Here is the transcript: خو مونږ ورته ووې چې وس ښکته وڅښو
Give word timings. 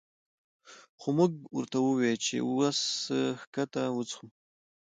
خو 0.99 1.07
مونږ 1.17 1.33
ورته 1.57 1.77
ووې 1.85 2.13
چې 2.25 2.35
وس 2.55 2.79
ښکته 3.41 3.81
وڅښو 3.95 4.25